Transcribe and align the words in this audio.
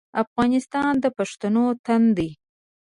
افغانستان 0.23 0.91
د 1.03 1.05
پښتنو 1.17 1.65
تن 1.85 2.03
دی 2.17 2.29